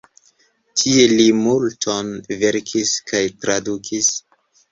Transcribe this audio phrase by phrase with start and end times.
[0.83, 2.09] Tie li multon
[2.43, 4.11] verkis kaj tradukis.